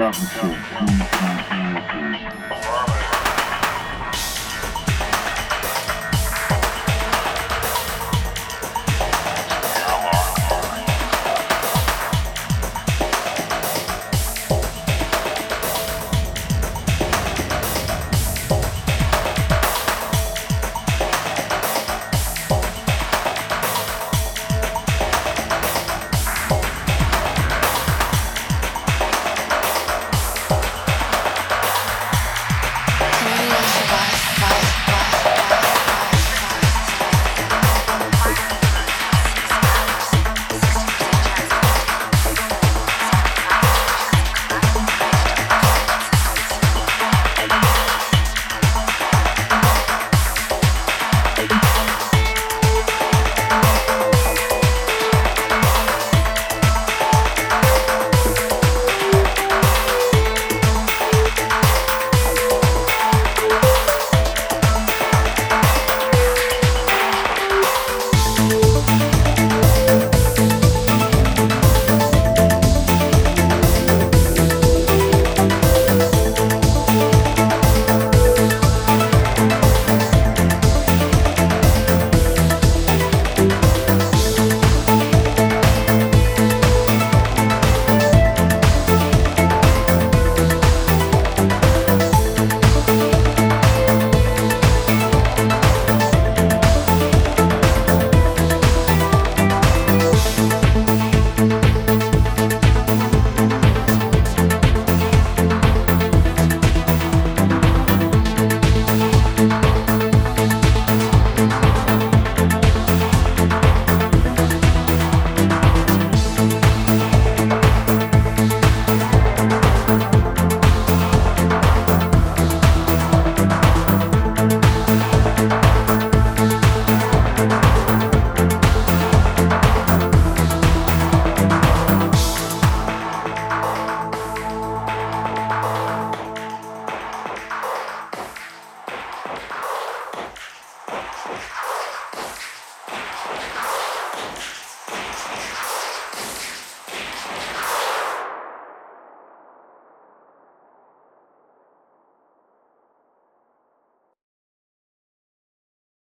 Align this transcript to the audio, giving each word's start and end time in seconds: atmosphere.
atmosphere. 0.00 0.58